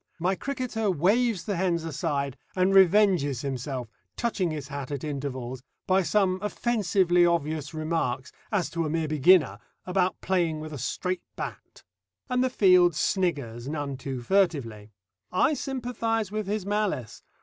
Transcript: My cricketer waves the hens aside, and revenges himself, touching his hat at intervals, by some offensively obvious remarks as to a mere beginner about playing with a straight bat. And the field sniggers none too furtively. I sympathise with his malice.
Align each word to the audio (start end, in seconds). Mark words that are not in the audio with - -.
My 0.17 0.33
cricketer 0.33 0.89
waves 0.89 1.43
the 1.43 1.55
hens 1.57 1.83
aside, 1.83 2.35
and 2.55 2.73
revenges 2.73 3.41
himself, 3.41 3.87
touching 4.17 4.49
his 4.49 4.69
hat 4.69 4.89
at 4.89 5.03
intervals, 5.03 5.61
by 5.85 6.01
some 6.01 6.39
offensively 6.41 7.23
obvious 7.23 7.71
remarks 7.71 8.31
as 8.51 8.71
to 8.71 8.83
a 8.83 8.89
mere 8.89 9.07
beginner 9.07 9.59
about 9.85 10.19
playing 10.19 10.59
with 10.59 10.73
a 10.73 10.79
straight 10.79 11.21
bat. 11.35 11.83
And 12.29 12.43
the 12.43 12.49
field 12.49 12.95
sniggers 12.95 13.69
none 13.69 13.95
too 13.95 14.21
furtively. 14.23 14.91
I 15.31 15.53
sympathise 15.53 16.31
with 16.31 16.47
his 16.47 16.65
malice. 16.65 17.21